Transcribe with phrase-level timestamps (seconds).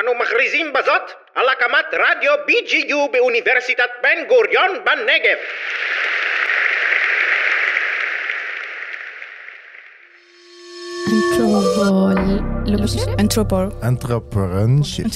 [0.00, 1.02] אנו מכריזים בזאת
[1.34, 5.36] על הקמת רדיו BGU באוניברסיטת בן גוריון בנגב.
[13.20, 13.68] אנתרופול.
[13.82, 15.06] Entrepreneurship.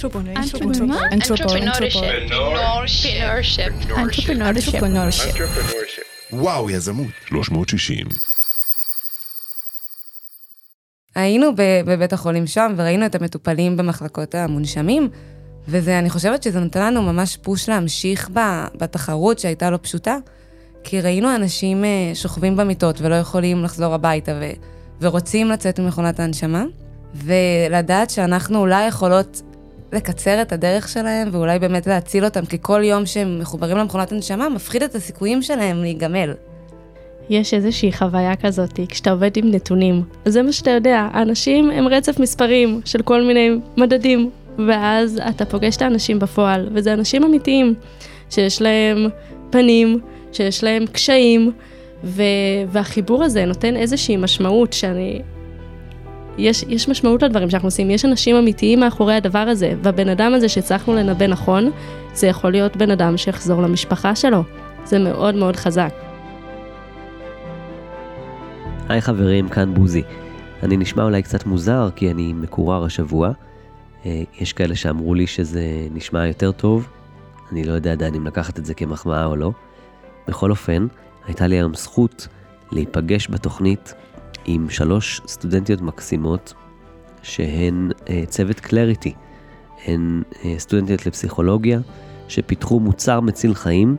[6.32, 7.06] וואו, יזמות.
[7.28, 8.29] 360.
[11.20, 11.50] היינו
[11.86, 15.08] בבית החולים שם וראינו את המטופלים במחלקות המונשמים,
[15.68, 20.16] וזה, אני חושבת שזה נותן לנו ממש פוש להמשיך ב- בתחרות שהייתה לא פשוטה,
[20.84, 24.50] כי ראינו אנשים אה, שוכבים במיטות ולא יכולים לחזור הביתה ו-
[25.00, 26.64] ורוצים לצאת ממכונת ההנשמה,
[27.14, 29.42] ולדעת שאנחנו אולי יכולות
[29.92, 34.48] לקצר את הדרך שלהם ואולי באמת להציל אותם, כי כל יום שהם מחוברים למכונת הנשמה
[34.48, 36.34] מפחיד את הסיכויים שלהם להיגמל.
[37.30, 40.02] יש איזושהי חוויה כזאת, כשאתה עובד עם נתונים.
[40.24, 44.30] זה מה שאתה יודע, האנשים הם רצף מספרים של כל מיני מדדים,
[44.66, 47.74] ואז אתה פוגש את האנשים בפועל, וזה אנשים אמיתיים,
[48.30, 49.08] שיש להם
[49.50, 50.00] פנים,
[50.32, 51.52] שיש להם קשיים,
[52.04, 52.22] ו...
[52.68, 55.22] והחיבור הזה נותן איזושהי משמעות שאני...
[56.38, 60.48] יש, יש משמעות לדברים שאנחנו עושים, יש אנשים אמיתיים מאחורי הדבר הזה, והבן אדם הזה
[60.48, 61.70] שהצלחנו לנבא נכון,
[62.14, 64.42] זה יכול להיות בן אדם שיחזור למשפחה שלו.
[64.84, 66.09] זה מאוד מאוד חזק.
[68.90, 70.02] היי חברים, כאן בוזי.
[70.62, 73.30] אני נשמע אולי קצת מוזר כי אני מקורר השבוע.
[74.06, 76.88] אה, יש כאלה שאמרו לי שזה נשמע יותר טוב.
[77.52, 79.52] אני לא יודע עדיין אם לקחת את זה כמחמאה או לא.
[80.28, 80.86] בכל אופן,
[81.26, 82.28] הייתה לי היום זכות
[82.72, 83.94] להיפגש בתוכנית
[84.44, 86.54] עם שלוש סטודנטיות מקסימות
[87.22, 89.14] שהן אה, צוות קלריטי.
[89.86, 91.80] הן אה, סטודנטיות לפסיכולוגיה
[92.28, 93.96] שפיתחו מוצר מציל חיים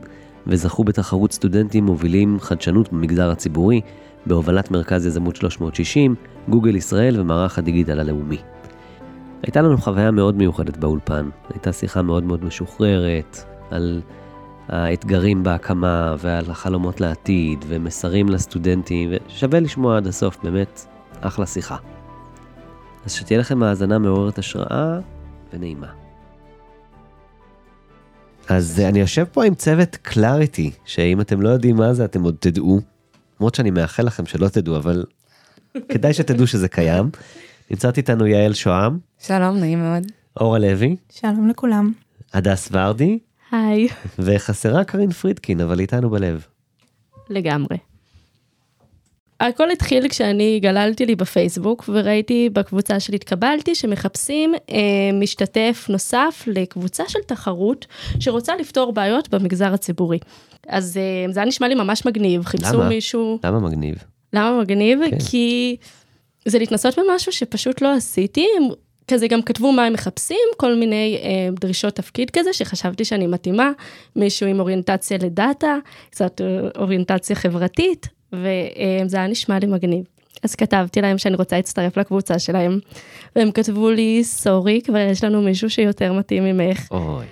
[0.48, 3.82] וזכו בתחרות סטודנטים מובילים חדשנות במגזר הציבורי
[4.26, 6.16] בהובלת מרכז יזמות 360,
[6.50, 8.38] גוגל ישראל ומערך הדיגיטל הלאומי.
[9.44, 13.38] הייתה לנו חוויה מאוד מיוחדת באולפן, הייתה שיחה מאוד מאוד משוחררת
[13.72, 14.02] על
[14.68, 20.86] האתגרים בהקמה ועל החלומות לעתיד ומסרים לסטודנטים, ושווה לשמוע עד הסוף, באמת
[21.22, 21.78] אחלה שיחה.
[23.06, 25.00] אז שתהיה לכם האזנה מעוררת השראה
[25.54, 25.88] ונעימה.
[28.50, 32.36] אז אני יושב פה עם צוות קלאריטי, שאם אתם לא יודעים מה זה אתם עוד
[32.40, 32.80] תדעו,
[33.42, 35.06] למרות שאני מאחל לכם שלא תדעו, אבל
[35.90, 37.10] כדאי שתדעו שזה קיים.
[37.72, 40.04] נמצאת איתנו יעל שוהם, שלום, נעים מאוד.
[40.40, 41.92] אורה לוי, שלום לכולם.
[42.34, 43.20] הדס ורדי,
[43.52, 43.88] היי.
[44.20, 46.46] וחסרה קרין פרידקין, אבל איתנו בלב.
[47.30, 47.78] לגמרי.
[49.48, 54.78] הכל התחיל כשאני גללתי לי בפייסבוק וראיתי בקבוצה של התקבלתי שמחפשים אה,
[55.14, 57.86] משתתף נוסף לקבוצה של תחרות
[58.20, 60.20] שרוצה לפתור בעיות במגזר הציבורי.
[60.68, 62.90] אז אה, זה היה נשמע לי ממש מגניב, חיפשו למה?
[62.90, 63.40] מישהו...
[63.44, 63.96] למה מגניב?
[64.34, 65.00] למה מגניב?
[65.10, 65.18] כן.
[65.30, 65.76] כי
[66.46, 68.48] זה להתנסות במשהו שפשוט לא עשיתי.
[68.58, 68.64] הם
[69.08, 73.72] כזה גם כתבו מה הם מחפשים, כל מיני אה, דרישות תפקיד כזה, שחשבתי שאני מתאימה,
[74.16, 75.78] מישהו עם אוריינטציה לדאטה,
[76.10, 80.04] קצת אה, אוריינטציה חברתית, וזה היה נשמע לי מגניב.
[80.44, 82.80] אז כתבתי להם שאני רוצה להצטרף לקבוצה שלהם,
[83.36, 86.88] והם כתבו לי, סורי, כבר יש לנו מישהו שיותר מתאים ממך.
[86.92, 87.26] אוי.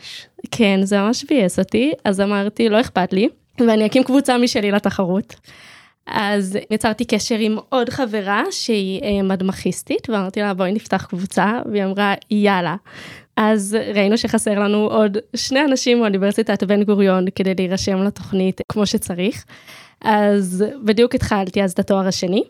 [0.52, 3.30] כן, זה ממש ביאס אותי, אז אמרתי, לא אכפת לי,
[3.60, 5.36] ואני אקים קבוצה משלי לתחרות.
[6.08, 11.84] אז יצרתי קשר עם עוד חברה שהיא אה, מדמחיסטית, ואמרתי לה, בואי נפתח קבוצה, והיא
[11.84, 12.76] אמרה, יאללה.
[13.38, 19.46] אז ראינו שחסר לנו עוד שני אנשים מאוניברסיטת בן גוריון כדי להירשם לתוכנית כמו שצריך.
[20.02, 22.44] אז בדיוק התחלתי אז את התואר השני.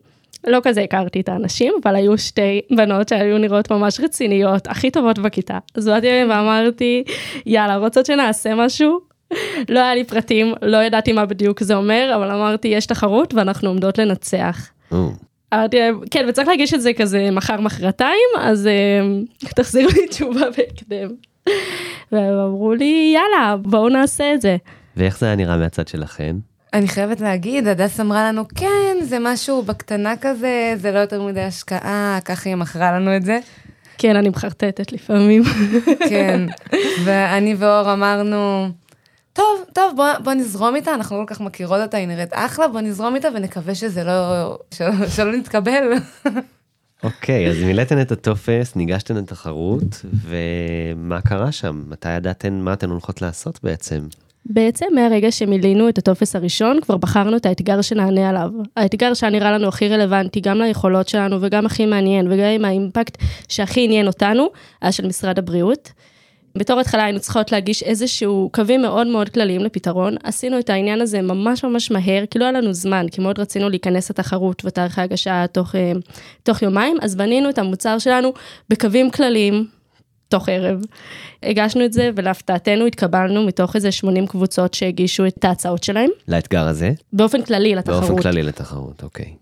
[0.48, 5.20] לא כזה הכרתי את האנשים, אבל היו שתי בנות שהיו נראות ממש רציניות, הכי טובות
[5.20, 5.58] בכיתה.
[5.76, 7.04] אז באתי אליהן ואמרתי,
[7.46, 9.00] יאללה, רוצות שנעשה משהו?
[9.70, 13.70] לא היה לי פרטים, לא ידעתי מה בדיוק זה אומר, אבל אמרתי, יש תחרות ואנחנו
[13.70, 14.70] עומדות לנצח.
[15.54, 20.46] אמרתי להם, כן, וצריך להגיש את זה כזה מחר מחרתיים, אז אה, תחזירו לי תשובה
[20.58, 21.10] בהקדם.
[22.12, 24.58] והם אמרו לי, יאללה, בואו נעשה את זה.
[24.98, 26.38] ואיך זה היה נראה מהצד שלכם?
[26.74, 31.41] אני חייבת להגיד, הדס אמרה לנו, כן, זה משהו בקטנה כזה, זה לא יותר מדי
[31.41, 33.40] השקעה, ככה היא מכרה לנו את זה.
[33.97, 35.44] כן, אני מחרטטת לפעמים.
[36.09, 36.41] כן.
[37.04, 38.69] ואני ואור אמרנו,
[39.33, 42.68] טוב, טוב, בוא, בוא נזרום איתה, אנחנו לא כל כך מכירות אותה, היא נראית אחלה,
[42.68, 45.94] בוא נזרום איתה ונקווה שזה לא, שלא, שלא נתקבל.
[47.04, 51.83] אוקיי, אז מילאתן את הטופס, ניגשתן לתחרות, ומה קרה שם?
[51.88, 54.00] מתי ידעתן מה אתן הולכות לעשות בעצם?
[54.50, 58.50] בעצם מהרגע שמילאנו את הטופס הראשון, כבר בחרנו את האתגר שנענה עליו.
[58.78, 63.18] האתגר שהיה נראה לנו הכי רלוונטי, גם ליכולות שלנו וגם הכי מעניין, וגם עם האימפקט
[63.48, 64.50] שהכי עניין אותנו,
[64.81, 65.92] היה של משרד הבריאות.
[66.56, 70.16] בתור התחלה היינו צריכות להגיש איזשהו קווים מאוד מאוד כלליים לפתרון.
[70.24, 73.69] עשינו את העניין הזה ממש ממש מהר, כי לא היה לנו זמן, כי מאוד רצינו
[73.69, 75.92] להיכנס לתחרות ותאריך ההגשה תוך, אה,
[76.44, 78.34] תוך יומיים, אז בנינו את המוצר שלנו
[78.69, 79.66] בקווים כלליים,
[80.30, 80.81] תוך ערב.
[81.44, 86.92] הגשנו את זה, ולהפתעתנו התקבלנו מתוך איזה 80 קבוצות שהגישו את ההצעות שלהם, לאתגר הזה?
[87.14, 88.02] באופן כללי לתחרות.
[88.02, 89.36] באופן כללי לתחרות, אוקיי.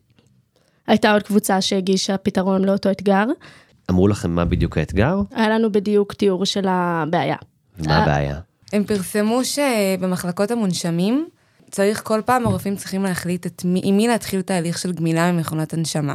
[0.88, 3.26] הייתה עוד קבוצה שהגישה פתרון לאותו אתגר.
[3.90, 5.22] אמרו לכם מה בדיוק האתגר?
[5.32, 7.36] היה לנו בדיוק תיאור של הבעיה.
[7.80, 8.40] ומה אה, הבעיה?
[8.74, 11.28] הם פרסמו שבמחלקות המונשמים,
[11.72, 15.74] צריך כל פעם הרופאים צריכים להחליט את מי, עם מי להתחיל תהליך של גמילה ממכונת
[15.74, 16.14] הנשמה.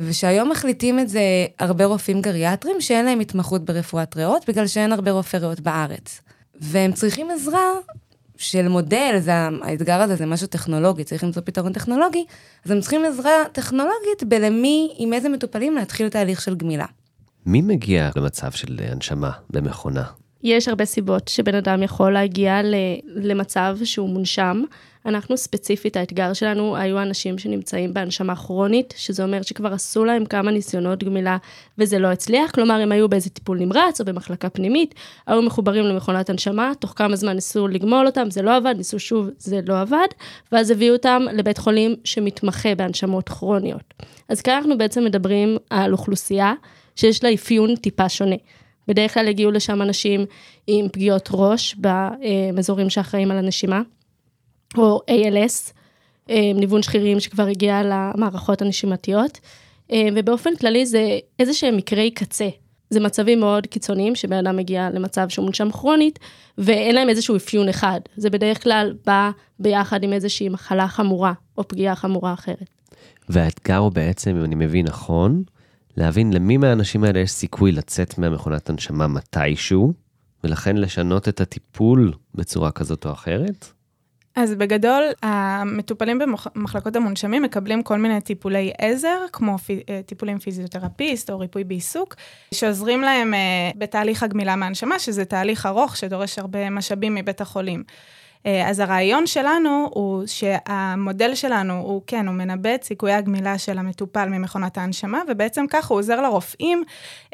[0.00, 1.20] ושהיום מחליטים את זה
[1.58, 6.20] הרבה רופאים גריאטרים שאין להם התמחות ברפואת ריאות, בגלל שאין הרבה רופאי ריאות בארץ.
[6.60, 7.72] והם צריכים עזרה
[8.36, 9.32] של מודל, זה,
[9.62, 12.24] האתגר הזה זה משהו טכנולוגי, צריך למצוא פתרון טכנולוגי,
[12.64, 16.86] אז הם צריכים עזרה טכנולוגית בלמי, עם איזה מטופלים להתחיל תהליך של גמילה.
[17.46, 20.04] מי מגיע למצב של הנשמה במכונה?
[20.42, 22.60] יש הרבה סיבות שבן אדם יכול להגיע
[23.06, 24.62] למצב שהוא מונשם.
[25.06, 30.50] אנחנו ספציפית, האתגר שלנו היו אנשים שנמצאים בהנשמה כרונית, שזה אומר שכבר עשו להם כמה
[30.50, 31.36] ניסיונות גמילה
[31.78, 34.94] וזה לא הצליח, כלומר הם היו באיזה טיפול נמרץ או במחלקה פנימית,
[35.26, 39.28] היו מחוברים למכונת הנשמה, תוך כמה זמן ניסו לגמול אותם, זה לא עבד, ניסו שוב,
[39.38, 40.08] זה לא עבד,
[40.52, 43.94] ואז הביאו אותם לבית חולים שמתמחה בהנשמות כרוניות.
[44.28, 46.54] אז כאן אנחנו בעצם מדברים על אוכלוסייה
[46.96, 48.36] שיש לה אפיון טיפה שונה.
[48.88, 50.24] בדרך כלל הגיעו לשם אנשים
[50.66, 53.82] עם פגיעות ראש באזורים שאחראים על הנשימה,
[54.76, 55.72] או ALS,
[56.30, 59.40] אה, ניוון שרירים שכבר הגיע למערכות הנשימתיות,
[59.92, 62.48] אה, ובאופן כללי זה איזה שהם מקרי קצה.
[62.90, 66.18] זה מצבים מאוד קיצוניים שבן אדם מגיע למצב שהוא מונשם כרונית,
[66.58, 68.00] ואין להם איזשהו אפיון אחד.
[68.16, 72.70] זה בדרך כלל בא ביחד עם איזושהי מחלה חמורה, או פגיעה חמורה אחרת.
[73.28, 75.42] והאתגר הוא בעצם, אם אני מבין נכון,
[75.96, 79.92] להבין למי מהאנשים האלה יש סיכוי לצאת מהמכונת הנשמה מתישהו,
[80.44, 83.72] ולכן לשנות את הטיפול בצורה כזאת או אחרת?
[84.42, 91.30] אז בגדול, המטופלים במחלקות המונשמים מקבלים כל מיני טיפולי עזר, כמו פי, אה, טיפולים פיזיותרפיסט
[91.30, 92.14] או ריפוי בעיסוק,
[92.54, 97.82] שעוזרים להם אה, בתהליך הגמילה מהנשמה, שזה תהליך ארוך שדורש הרבה משאבים מבית החולים.
[98.46, 103.78] אה, אז הרעיון שלנו הוא שהמודל שלנו הוא, כן, הוא מנבא את סיכויי הגמילה של
[103.78, 106.84] המטופל ממכונת ההנשמה, ובעצם ככה הוא עוזר לרופאים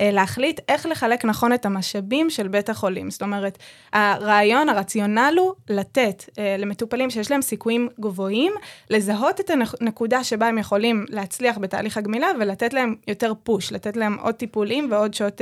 [0.00, 3.10] אה, להחליט איך לחלק נכון את המשאבים של בית החולים.
[3.10, 3.58] זאת אומרת,
[3.92, 8.52] הרעיון, הרציונל הוא לתת אה, למטופלים שיש להם סיכויים גבוהים,
[8.90, 9.50] לזהות את
[9.80, 14.88] הנקודה שבה הם יכולים להצליח בתהליך הגמילה ולתת להם יותר פוש, לתת להם עוד טיפולים
[14.90, 15.40] ועוד שעות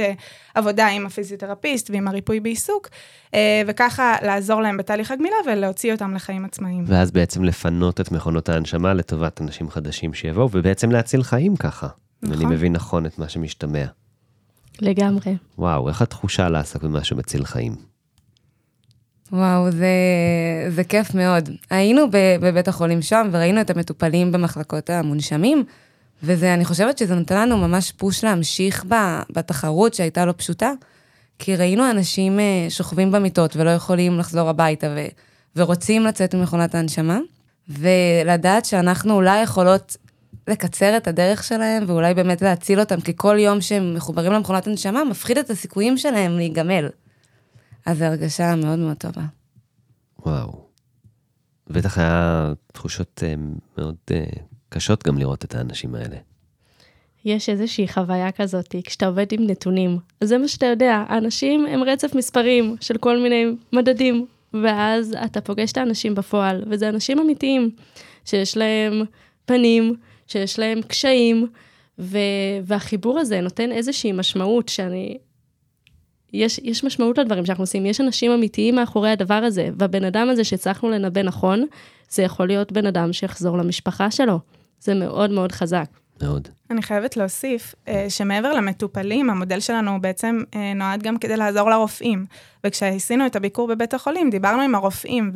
[0.54, 2.88] עבודה עם הפיזיותרפיסט ועם הריפוי בעיסוק,
[3.66, 6.84] וככה לעזור להם בתהליך הגמילה ולהוציא אותם לחיים עצמאיים.
[6.86, 11.88] ואז בעצם לפנות את מכונות ההנשמה לטובת אנשים חדשים שיבואו, ובעצם להציל חיים ככה.
[12.22, 12.36] נכון.
[12.36, 13.84] אני מבין נכון את מה שמשתמע.
[14.80, 15.36] לגמרי.
[15.58, 17.76] וואו, איך התחושה לעסוק במשהו מציל חיים?
[19.32, 19.86] וואו, זה,
[20.68, 21.50] זה כיף מאוד.
[21.70, 22.06] היינו
[22.40, 25.64] בבית החולים שם וראינו את המטופלים במחלקות המונשמים,
[26.22, 28.84] וזה, אני חושבת שזה נותן לנו ממש פוש להמשיך
[29.30, 30.72] בתחרות שהייתה לא פשוטה,
[31.38, 35.06] כי ראינו אנשים אה, שוכבים במיטות ולא יכולים לחזור הביתה, ו...
[35.56, 37.18] ורוצים לצאת ממכונת ההנשמה,
[37.68, 39.96] ולדעת שאנחנו אולי יכולות
[40.48, 45.04] לקצר את הדרך שלהם, ואולי באמת להציל אותם, כי כל יום שהם מחוברים למכונת הנשמה,
[45.04, 46.88] מפחיד את הסיכויים שלהם להיגמל.
[47.86, 49.22] אז זו הרגשה מאוד מאוד טובה.
[50.26, 50.64] וואו.
[51.66, 53.40] בטח היה תחושות uh,
[53.78, 56.16] מאוד uh, קשות גם לראות את האנשים האלה.
[57.24, 61.82] יש איזושהי חוויה כזאת, כשאתה עובד עם נתונים, אז זה מה שאתה יודע, האנשים הם
[61.82, 64.26] רצף מספרים של כל מיני מדדים,
[64.62, 67.70] ואז אתה פוגש את האנשים בפועל, וזה אנשים אמיתיים,
[68.24, 69.02] שיש להם
[69.44, 69.94] פנים,
[70.26, 71.46] שיש להם קשיים,
[71.98, 72.18] ו...
[72.64, 75.18] והחיבור הזה נותן איזושהי משמעות שאני...
[76.32, 80.44] יש, יש משמעות לדברים שאנחנו עושים, יש אנשים אמיתיים מאחורי הדבר הזה, והבן אדם הזה
[80.44, 81.66] שהצלחנו לנבא נכון,
[82.08, 84.38] זה יכול להיות בן אדם שיחזור למשפחה שלו.
[84.80, 85.86] זה מאוד מאוד חזק.
[86.22, 86.48] מאוד.
[86.70, 92.26] אני חייבת להוסיף אה, שמעבר למטופלים, המודל שלנו בעצם אה, נועד גם כדי לעזור לרופאים.
[92.64, 95.32] וכשעשינו את הביקור בבית החולים, דיברנו עם הרופאים,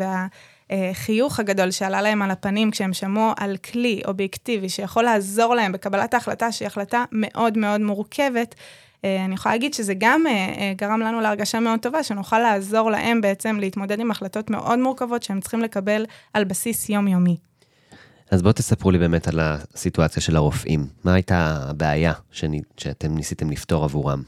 [0.70, 6.14] והחיוך הגדול שעלה להם על הפנים כשהם שמעו על כלי אובייקטיבי שיכול לעזור להם בקבלת
[6.14, 8.54] ההחלטה, שהיא החלטה מאוד מאוד מורכבת,
[9.04, 10.24] אה, אני יכולה להגיד שזה גם
[10.76, 15.40] גרם לנו להרגשה מאוד טובה, שנוכל לעזור להם בעצם להתמודד עם החלטות מאוד מורכבות שהם
[15.40, 17.36] צריכים לקבל על בסיס יומיומי.
[18.30, 20.86] אז בואו תספרו לי באמת על הסיטואציה של הרופאים.
[21.04, 24.22] מה הייתה הבעיה שאני, שאתם ניסיתם לפתור עבורם?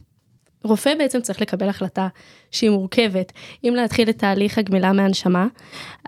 [0.65, 2.09] רופא בעצם צריך לקבל החלטה
[2.51, 3.33] שהיא מורכבת.
[3.65, 5.47] אם להתחיל את תהליך הגמילה מהנשמה,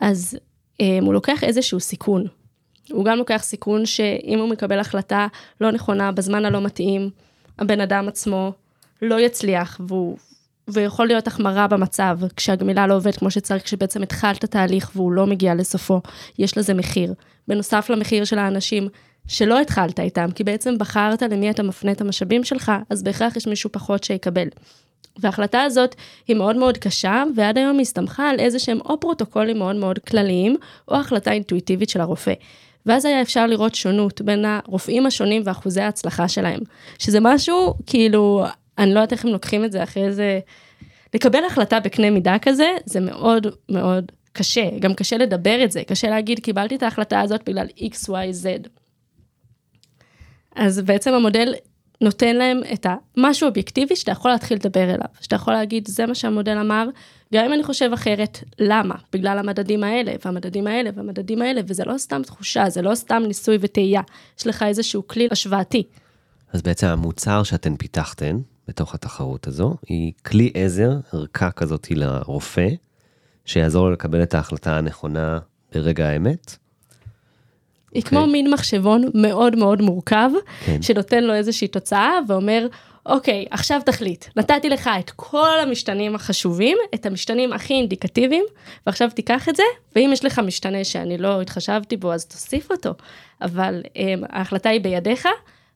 [0.01, 0.39] אז
[0.81, 2.27] אה, הוא לוקח איזשהו סיכון.
[2.91, 5.27] הוא גם לוקח סיכון שאם הוא מקבל החלטה
[5.61, 7.11] לא נכונה בזמן הלא מתאים,
[7.59, 8.53] הבן אדם עצמו
[9.03, 10.17] לא יצליח והוא,
[10.69, 15.55] ויכול להיות החמרה במצב כשהגמילה לא עובדת כמו שצריך, כשבעצם התחלת תהליך והוא לא מגיע
[15.55, 16.01] לסופו,
[16.39, 17.15] יש לזה מחיר.
[17.49, 18.89] בנוסף למחיר של האנשים
[19.29, 23.47] שלא התחלת איתם, כי בעצם בחרת למי אתה מפנה את המשאבים שלך, אז בהכרח יש
[23.47, 24.49] מישהו פחות שיקבל.
[25.19, 25.95] וההחלטה הזאת
[26.29, 29.99] היא מאוד מאוד קשה, ועד היום היא הסתמכה על איזה שהם או פרוטוקולים מאוד מאוד
[29.99, 30.57] כלליים,
[30.89, 32.33] או החלטה אינטואיטיבית של הרופא.
[32.87, 36.61] ואז היה אפשר לראות שונות בין הרופאים השונים ואחוזי ההצלחה שלהם.
[36.99, 38.45] שזה משהו, כאילו,
[38.79, 40.41] אני לא יודעת איך הם לוקחים את זה אחרי זה.
[41.15, 44.69] לקבל החלטה בקנה מידה כזה, זה מאוד מאוד קשה.
[44.81, 48.69] גם קשה לדבר את זה, קשה להגיד, קיבלתי את ההחלטה הזאת בגלל x, y, z.
[50.57, 51.55] אז בעצם המודל
[52.01, 52.87] נותן להם את
[53.17, 56.89] המשהו אובייקטיבי שאתה יכול להתחיל לדבר אליו, שאתה יכול להגיד, זה מה שהמודל אמר,
[57.35, 58.95] גם אם אני חושב אחרת, למה?
[59.13, 63.59] בגלל המדדים האלה, והמדדים האלה, והמדדים האלה, וזה לא סתם תחושה, זה לא סתם ניסוי
[63.61, 64.01] וטעייה,
[64.39, 65.83] יש לך איזשהו כלי השוואתי.
[66.53, 68.39] אז בעצם המוצר שאתן פיתחתן
[68.73, 72.69] בתוך התחרות הזו, היא כלי עזר, ערכה כזאת לרופא,
[73.45, 75.39] שיעזור לו לקבל את ההחלטה הנכונה
[75.75, 76.57] ברגע האמת.
[77.93, 80.31] היא כמו מין מחשבון מאוד מאוד מורכב,
[80.65, 80.83] כן.
[80.83, 82.67] שנותן לו איזושהי תוצאה ואומר,
[83.07, 84.25] אוקיי, עכשיו תחליט.
[84.37, 88.45] נתתי לך את כל המשתנים החשובים, את המשתנים הכי אינדיקטיביים,
[88.87, 89.63] ועכשיו תיקח את זה,
[89.97, 92.95] ואם יש לך משתנה שאני לא התחשבתי בו, אז תוסיף אותו.
[93.43, 95.29] אבל um, ההחלטה היא בידיך,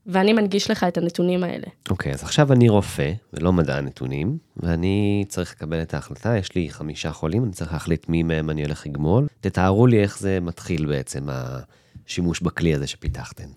[0.07, 1.67] ואני מנגיש לך את הנתונים האלה.
[1.91, 6.71] אוקיי, אז עכשיו אני רופא, ולא מדע הנתונים, ואני צריך לקבל את ההחלטה, יש לי
[6.71, 9.27] חמישה חולים, אני צריך להחליט מי מהם אני הולך לגמול.
[9.41, 11.27] תתארו לי איך זה מתחיל בעצם,
[12.07, 13.49] השימוש בכלי הזה שפיתחתם.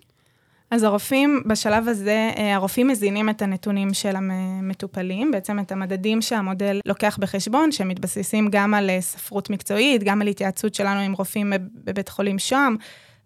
[0.70, 6.80] אז הרופאים, בשלב הזה, אה, הרופאים מזינים את הנתונים של המטופלים, בעצם את המדדים שהמודל
[6.86, 11.52] לוקח בחשבון, שמתבססים גם על אה, ספרות מקצועית, גם על התייעצות שלנו עם רופאים
[11.84, 12.76] בבית חולים שוהם,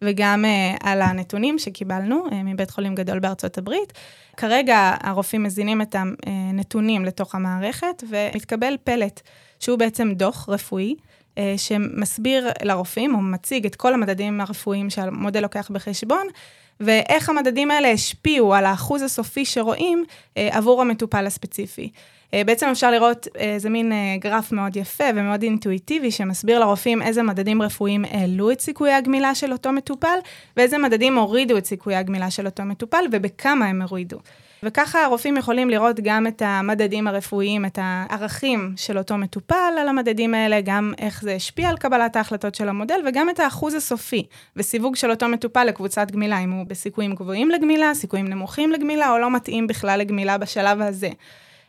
[0.03, 3.93] וגם uh, על הנתונים שקיבלנו uh, מבית חולים גדול בארצות הברית.
[4.37, 5.97] כרגע הרופאים מזינים את
[6.27, 9.21] הנתונים לתוך המערכת, ומתקבל פלט,
[9.61, 10.95] שהוא בעצם דוח רפואי.
[10.95, 16.27] uh, שמסביר לרופאים, או מציג את כל המדדים הרפואיים שהמודל לוקח בחשבון,
[16.81, 20.05] ואיך המדדים האלה השפיעו על האחוז הסופי שרואים
[20.37, 21.91] אה, עבור המטופל הספציפי.
[22.35, 27.23] אה, בעצם אפשר לראות איזה מין אה, גרף מאוד יפה ומאוד אינטואיטיבי, שמסביר לרופאים איזה
[27.23, 30.19] מדדים רפואיים העלו את סיכויי הגמילה של אותו מטופל,
[30.57, 34.19] ואיזה מדדים הורידו את סיכויי הגמילה של אותו מטופל, ובכמה הם הורידו.
[34.63, 40.35] וככה הרופאים יכולים לראות גם את המדדים הרפואיים, את הערכים של אותו מטופל על המדדים
[40.35, 44.27] האלה, גם איך זה השפיע על קבלת ההחלטות של המודל, וגם את האחוז הסופי
[44.57, 49.19] וסיווג של אותו מטופל לקבוצת גמילה, אם הוא בסיכויים גבוהים לגמילה, סיכויים נמוכים לגמילה, או
[49.19, 51.09] לא מתאים בכלל לגמילה בשלב הזה.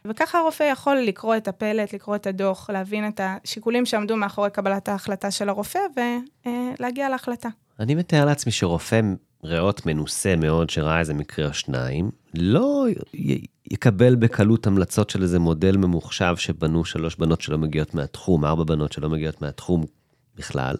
[0.09, 4.89] וככה הרופא יכול לקרוא את הפלט, לקרוא את הדוח, להבין את השיקולים שעמדו מאחורי קבלת
[4.89, 7.49] ההחלטה של הרופא ולהגיע להחלטה.
[7.79, 9.01] אני מתאר לעצמי שרופא
[9.43, 15.39] ריאות מנוסה מאוד שראה איזה מקרה או שניים, לא י- יקבל בקלות המלצות של איזה
[15.39, 19.85] מודל ממוחשב שבנו שלוש בנות שלא מגיעות מהתחום, ארבע בנות שלא מגיעות מהתחום
[20.35, 20.75] בכלל.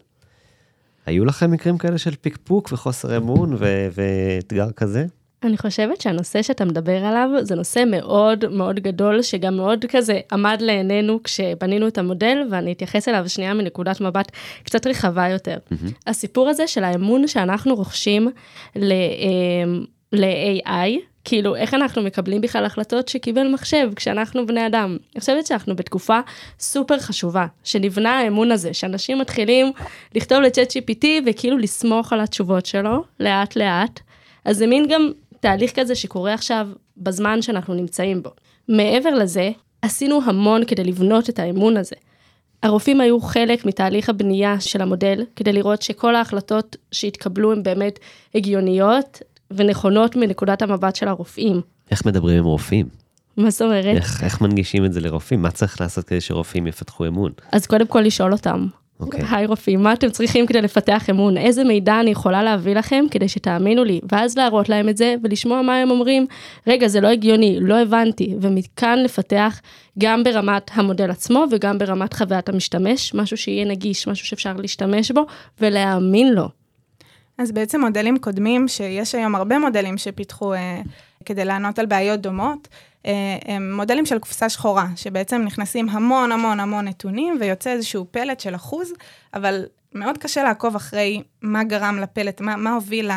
[1.06, 5.06] היו לכם מקרים כאלה של פקפוק וחוסר אמון ו- ואתגר כזה?
[5.46, 10.58] אני חושבת שהנושא שאתה מדבר עליו זה נושא מאוד מאוד גדול, שגם מאוד כזה עמד
[10.62, 14.32] לעינינו כשבנינו את המודל, ואני אתייחס אליו שנייה מנקודת מבט
[14.64, 15.58] קצת רחבה יותר.
[15.58, 15.92] Mm-hmm.
[16.08, 18.30] הסיפור הזה של האמון שאנחנו רוכשים
[18.76, 24.98] ל-AI, אמ, כאילו, איך אנחנו מקבלים בכלל החלטות שקיבל מחשב כשאנחנו בני אדם?
[25.16, 26.20] אני חושבת שאנחנו בתקופה
[26.60, 29.72] סופר חשובה, שנבנה האמון הזה, שאנשים מתחילים
[30.16, 34.00] לכתוב לצ'אט GPT וכאילו לסמוך על התשובות שלו, לאט לאט.
[34.46, 35.12] אז זה מין גם
[35.46, 38.30] תהליך כזה שקורה עכשיו בזמן שאנחנו נמצאים בו.
[38.68, 41.96] מעבר לזה, עשינו המון כדי לבנות את האמון הזה.
[42.64, 48.00] הרופאים היו חלק מתהליך הבנייה של המודל, כדי לראות שכל ההחלטות שהתקבלו הן באמת
[48.36, 49.22] הגיוניות
[49.52, 51.62] ונכונות מנקודת המבט של הרופאים.
[51.92, 52.86] איך מדברים עם רופאים?
[53.38, 53.96] מה זאת אומרת?
[53.96, 55.42] איך, איך מנגישים את זה לרופאים?
[55.42, 57.32] מה צריך לעשות כדי שרופאים יפתחו אמון?
[57.52, 58.68] אז קודם כל לשאול אותם,
[59.00, 59.22] אוקיי.
[59.32, 61.38] היי רופאים, מה אתם צריכים כדי לפתח אמון?
[61.38, 64.02] איזה מידע אני יכולה להביא לכם כדי שתאמינו לי?
[64.12, 66.26] ואז להראות להם את זה ולשמוע מה הם אומרים,
[66.68, 68.36] רגע, זה לא הגיוני, לא הבנתי.
[68.42, 69.62] ומכאן לפתח
[70.00, 75.26] גם ברמת המודל עצמו וגם ברמת חוויית המשתמש, משהו שיהיה נגיש, משהו שאפשר להשתמש בו
[75.62, 76.50] ולהאמין לו.
[77.38, 80.82] אז בעצם מודלים קודמים, שיש היום הרבה מודלים שפיתחו אה,
[81.26, 82.68] כדי לענות על בעיות דומות,
[83.46, 88.56] הם מודלים של קופסה שחורה, שבעצם נכנסים המון המון המון נתונים ויוצא איזשהו פלט של
[88.56, 88.94] אחוז,
[89.34, 93.12] אבל מאוד קשה לעקוב אחרי מה גרם לפלט, מה, מה הוביל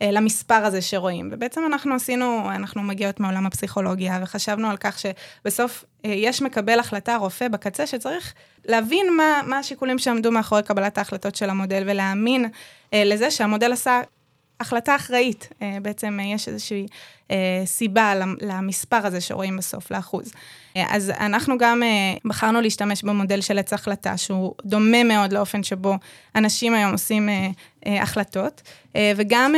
[0.00, 1.28] למספר הזה שרואים.
[1.32, 7.16] ובעצם אנחנו עשינו, אנחנו מגיעות מעולם הפסיכולוגיה, וחשבנו על כך שבסוף אה, יש מקבל החלטה,
[7.16, 8.34] רופא בקצה, שצריך
[8.64, 12.48] להבין מה, מה השיקולים שעמדו מאחורי קבלת ההחלטות של המודל, ולהאמין
[12.92, 14.00] לזה שהמודל עשה
[14.62, 15.48] החלטה אחראית.
[15.62, 16.86] אה, בעצם אה, יש איזושהי
[17.30, 20.32] אה, סיבה למספר הזה שרואים בסוף, לאחוז.
[20.74, 21.82] אז אנחנו גם
[22.24, 25.94] בחרנו להשתמש במודל של עץ החלטה, שהוא דומה מאוד לאופן שבו
[26.34, 27.28] אנשים היום עושים
[27.86, 28.62] החלטות,
[29.16, 29.54] וגם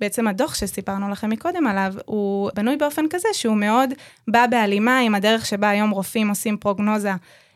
[0.00, 3.90] בעצם הדוח שסיפרנו לכם מקודם עליו, הוא בנוי באופן כזה שהוא מאוד
[4.28, 7.12] בא בהלימה עם הדרך שבה היום רופאים עושים פרוגנוזה.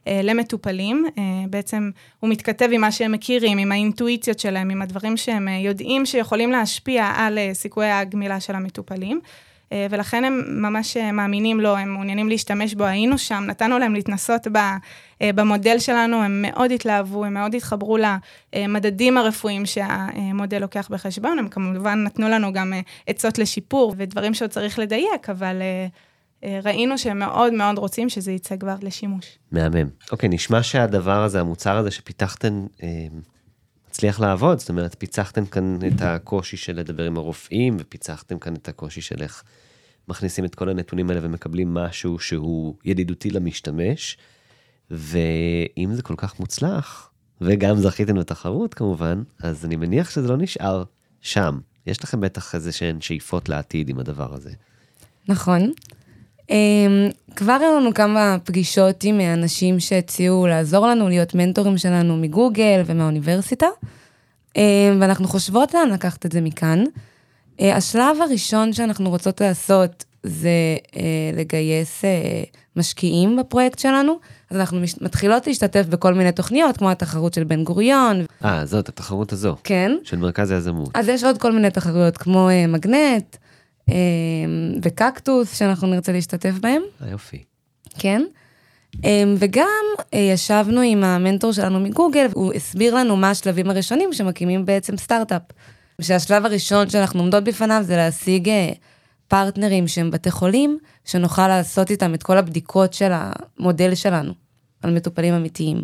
[0.06, 1.04] אה, למטופלים.
[1.18, 1.90] אה, בעצם
[2.20, 6.50] הוא מתכתב עם מה שהם מכירים, עם האינטואיציות שלהם, עם הדברים שהם אה, יודעים שיכולים
[6.50, 9.20] להשפיע על סיכויי הגמילה של המטופלים.
[9.90, 14.46] ולכן הם ממש מאמינים לו, הם מעוניינים להשתמש בו, היינו שם, נתנו להם להתנסות
[15.22, 17.98] במודל שלנו, הם מאוד התלהבו, הם מאוד התחברו
[18.54, 22.72] למדדים הרפואיים שהמודל לוקח בחשבון, הם כמובן נתנו לנו גם
[23.06, 25.86] עצות לשיפור ודברים שעוד צריך לדייק, אבל אה,
[26.44, 29.38] ראינו שהם מאוד מאוד רוצים שזה יצא כבר לשימוש.
[29.52, 29.88] מהמם.
[30.12, 33.06] אוקיי, נשמע שהדבר הזה, המוצר הזה שפיתחתם, אה,
[33.90, 38.68] מצליח לעבוד, זאת אומרת, פיצחתם כאן את הקושי של לדבר עם הרופאים, ופיצחתם כאן את
[38.68, 39.42] הקושי של איך
[40.08, 44.18] מכניסים את כל הנתונים האלה ומקבלים משהו שהוא ידידותי למשתמש,
[44.90, 50.84] ואם זה כל כך מוצלח, וגם זכיתם לתחרות כמובן, אז אני מניח שזה לא נשאר
[51.20, 51.58] שם.
[51.86, 54.50] יש לכם בטח איזה שהן שאיפות לעתיד עם הדבר הזה.
[55.28, 55.72] נכון.
[56.50, 62.82] אמ, כבר היו לנו כמה פגישות עם אנשים שהציעו לעזור לנו להיות מנטורים שלנו מגוגל
[62.86, 63.66] ומהאוניברסיטה,
[64.56, 64.62] אמ,
[65.00, 66.84] ואנחנו חושבות לאן לקחת את זה מכאן.
[67.60, 71.02] אה, השלב הראשון שאנחנו רוצות לעשות זה אה,
[71.36, 72.42] לגייס אה,
[72.76, 74.18] משקיעים בפרויקט שלנו,
[74.50, 78.24] אז אנחנו מתחילות להשתתף בכל מיני תוכניות, כמו התחרות של בן גוריון.
[78.44, 79.56] אה, זאת, התחרות הזו.
[79.64, 79.92] כן.
[80.04, 80.90] של מרכז היזמות.
[80.94, 83.36] אז יש עוד כל מיני תחרויות, כמו מגנט.
[83.90, 86.82] אמ, וקקטוס, שאנחנו נרצה להשתתף בהם.
[87.10, 87.44] יופי.
[87.98, 88.22] כן.
[89.04, 94.64] אמ, וגם אה, ישבנו עם המנטור שלנו מגוגל, הוא הסביר לנו מה השלבים הראשונים שמקימים
[94.64, 95.42] בעצם סטארט-אפ.
[96.00, 98.72] שהשלב הראשון שאנחנו עומדות בפניו זה להשיג אה,
[99.28, 104.32] פרטנרים שהם בתי חולים, שנוכל לעשות איתם את כל הבדיקות של המודל שלנו,
[104.82, 105.82] על מטופלים אמיתיים.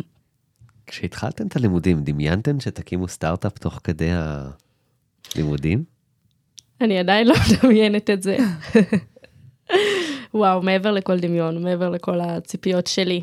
[0.87, 4.09] כשהתחלתם את הלימודים, דמיינתם שתקימו סטארט-אפ תוך כדי
[5.35, 5.96] הלימודים?
[6.81, 8.37] אני עדיין לא מדמיינת את זה.
[10.33, 13.21] וואו, מעבר לכל דמיון, מעבר לכל הציפיות שלי.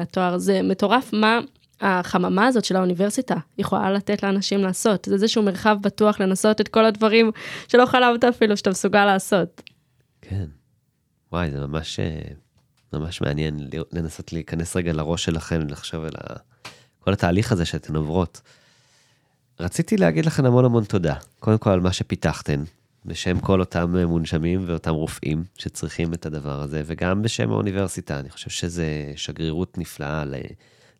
[0.00, 1.40] התואר זה מטורף, מה
[1.80, 5.04] החממה הזאת של האוניברסיטה יכולה לתת לאנשים לעשות.
[5.08, 7.30] זה איזשהו מרחב בטוח לנסות את כל הדברים
[7.68, 9.62] שלא חלמת אפילו שאתה מסוגל לעשות.
[10.20, 10.46] כן.
[11.32, 12.00] וואי, זה ממש,
[12.92, 16.12] ממש מעניין לנסות להיכנס רגע לראש שלכם, לחשוב על
[16.98, 18.40] כל התהליך הזה שאתן עוברות.
[19.62, 21.14] רציתי להגיד לכם המון המון תודה.
[21.40, 22.62] קודם כל על מה שפיתחתן,
[23.04, 28.20] בשם כל אותם מונשמים ואותם רופאים שצריכים את הדבר הזה, וגם בשם האוניברסיטה.
[28.20, 28.82] אני חושב שזו
[29.16, 30.24] שגרירות נפלאה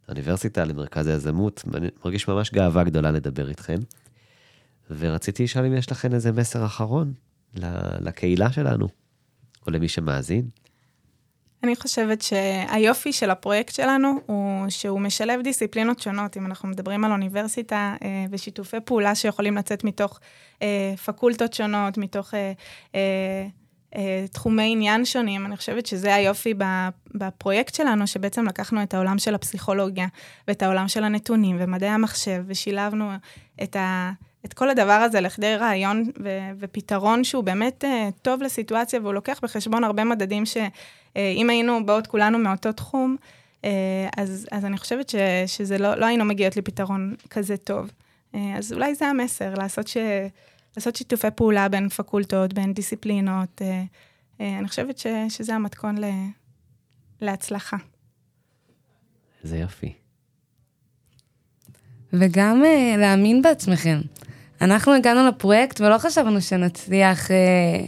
[0.09, 1.64] לאוניברסיטה, למרכז היזמות.
[2.05, 3.79] מרגיש ממש גאווה גדולה לדבר איתכם.
[4.90, 7.12] ורציתי לשאול אם יש לכם איזה מסר אחרון
[8.01, 8.88] לקהילה שלנו,
[9.66, 10.48] או למי שמאזין.
[11.62, 16.37] אני חושבת שהיופי של הפרויקט שלנו הוא שהוא משלב דיסציפלינות שונות.
[16.37, 20.20] אם אנחנו מדברים על אוניברסיטה אה, ושיתופי פעולה שיכולים לצאת מתוך
[20.62, 22.53] אה, פקולטות שונות, מתוך אה,
[22.94, 23.46] אה,
[23.96, 26.55] אה, תחומי עניין שונים, אני חושבת שזה היופי
[27.14, 30.07] בפרויקט שלנו, שבעצם לקחנו את העולם של הפסיכולוגיה
[30.48, 33.11] ואת העולם של הנתונים ומדעי המחשב, ושילבנו
[33.62, 34.12] את ה...
[34.44, 39.40] את כל הדבר הזה לכדי רעיון ו- ופתרון שהוא באמת uh, טוב לסיטואציה, והוא לוקח
[39.42, 40.70] בחשבון הרבה מדדים שאם
[41.46, 43.16] uh, היינו באות כולנו מאותו תחום,
[43.62, 43.64] uh,
[44.16, 47.90] אז, אז אני חושבת ש- שזה לא, לא היינו מגיעות לפתרון כזה טוב.
[48.33, 49.96] Uh, אז אולי זה המסר, לעשות, ש-
[50.76, 53.61] לעשות שיתופי פעולה בין פקולטות, בין דיסציפלינות.
[53.61, 53.64] Uh,
[54.38, 56.28] uh, אני חושבת ש- שזה המתכון ל-
[57.20, 57.76] להצלחה.
[59.42, 59.92] זה יופי.
[62.12, 64.00] וגם אה, להאמין בעצמכם.
[64.62, 67.87] אנחנו הגענו לפרויקט ולא חשבנו שנצליח אה,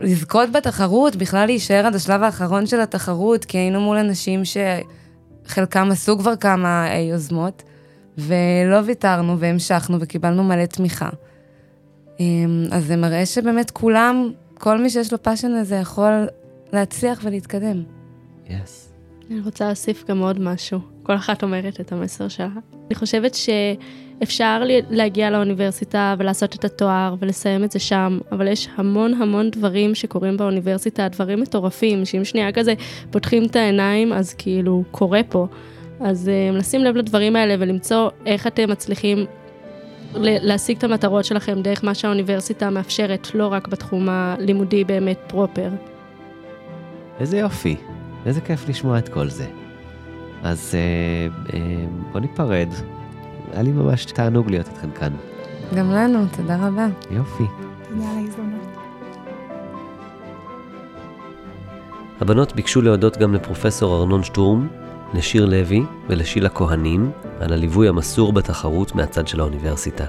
[0.00, 4.42] לזכות בתחרות, בכלל להישאר עד השלב האחרון של התחרות, כי היינו מול אנשים
[5.44, 7.62] שחלקם עשו כבר כמה אה, יוזמות,
[8.18, 11.08] ולא ויתרנו והמשכנו וקיבלנו מלא תמיכה.
[12.20, 12.24] אה,
[12.70, 16.26] אז זה מראה שבאמת כולם, כל מי שיש לו passion הזה יכול
[16.72, 17.82] להצליח ולהתקדם.
[18.46, 18.54] יס.
[18.54, 18.88] Yes.
[19.30, 20.80] אני רוצה להוסיף גם עוד משהו.
[21.02, 22.48] כל אחת אומרת את המסר שלה.
[22.86, 23.34] אני חושבת
[24.20, 29.94] שאפשר להגיע לאוניברסיטה ולעשות את התואר ולסיים את זה שם, אבל יש המון המון דברים
[29.94, 32.74] שקורים באוניברסיטה, דברים מטורפים, שאם שנייה כזה
[33.10, 35.46] פותחים את העיניים, אז כאילו קורה פה.
[36.00, 39.26] אז uh, לשים לב לדברים האלה ולמצוא איך אתם מצליחים
[40.14, 45.70] להשיג את המטרות שלכם דרך מה שהאוניברסיטה מאפשרת, לא רק בתחום הלימודי באמת פרופר.
[47.20, 47.76] איזה יופי,
[48.26, 49.46] איזה כיף לשמוע את כל זה.
[50.42, 52.68] אז אה, אה, בוא ניפרד.
[53.52, 55.12] היה לי ממש תענוג להיות איתכם כאן.
[55.74, 56.86] גם לנו, תודה רבה.
[57.10, 57.44] יופי.
[57.88, 58.68] תודה על ההזדמנות.
[62.20, 64.68] הבנות ביקשו להודות גם לפרופסור ארנון שטורם,
[65.14, 70.04] לשיר לוי ולשילה כהנים על הליווי המסור בתחרות מהצד של האוניברסיטה.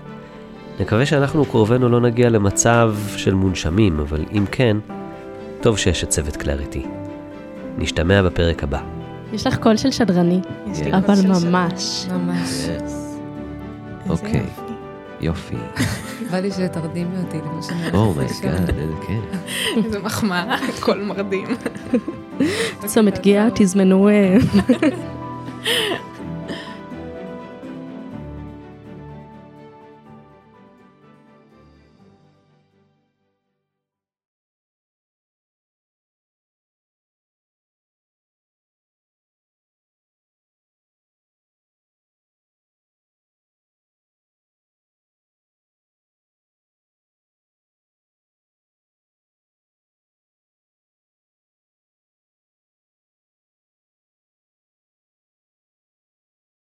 [0.80, 4.78] נקווה שאנחנו קרובנו לא נגיע למצב של מונשמים, אבל אם כן,
[5.62, 6.86] טוב שיש את צוות קלריטי.
[7.78, 8.82] נשתמע בפרק הבא.
[9.34, 11.50] יש לך קול של שדרני, יש לי אבל קול של שיר.
[11.50, 12.08] ממש.
[12.12, 12.99] ממש.
[14.10, 14.46] אוקיי.
[15.22, 15.56] יופי.
[16.32, 17.96] בא לי שתרדימי אותי, למשל.
[17.96, 19.24] אומייגאד, איזה כיף.
[19.86, 21.48] איזה מחמאה, קול מרדים.
[22.86, 24.10] צומת גיאה, תזמנו...
[24.10, 24.38] אה,